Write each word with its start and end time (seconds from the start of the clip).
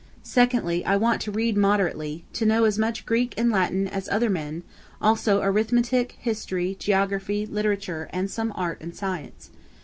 Secondly, 0.23 0.83
I 0.83 0.95
want 0.97 1.21
to 1.21 1.31
read 1.31 1.55
moderately; 1.55 2.25
to 2.33 2.43
know 2.43 2.63
as 2.63 2.79
much 2.79 3.05
Greek 3.05 3.35
and 3.37 3.51
Latin 3.51 3.87
as 3.87 4.09
other 4.09 4.31
men; 4.31 4.63
also 4.99 5.43
arithmetic, 5.43 6.15
history, 6.17 6.75
geography, 6.79 7.45
literature, 7.45 8.09
and 8.11 8.27
some 8.31 8.51
art 8.55 8.79
and 8.81 8.95
science. 8.95 9.51